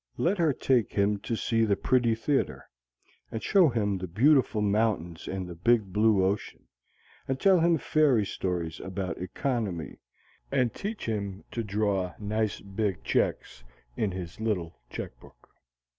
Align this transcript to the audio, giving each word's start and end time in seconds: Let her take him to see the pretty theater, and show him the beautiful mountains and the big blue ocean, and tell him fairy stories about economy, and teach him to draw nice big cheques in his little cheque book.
Let 0.17 0.39
her 0.39 0.51
take 0.51 0.93
him 0.93 1.19
to 1.19 1.35
see 1.35 1.63
the 1.63 1.75
pretty 1.75 2.15
theater, 2.15 2.67
and 3.31 3.43
show 3.43 3.69
him 3.69 3.99
the 3.99 4.07
beautiful 4.07 4.59
mountains 4.59 5.27
and 5.27 5.47
the 5.47 5.53
big 5.53 5.93
blue 5.93 6.25
ocean, 6.25 6.63
and 7.27 7.39
tell 7.39 7.59
him 7.59 7.77
fairy 7.77 8.25
stories 8.25 8.79
about 8.79 9.19
economy, 9.19 9.99
and 10.51 10.73
teach 10.73 11.05
him 11.05 11.43
to 11.51 11.63
draw 11.63 12.15
nice 12.17 12.61
big 12.61 13.03
cheques 13.03 13.63
in 13.95 14.09
his 14.09 14.39
little 14.39 14.81
cheque 14.89 15.19
book. 15.19 15.49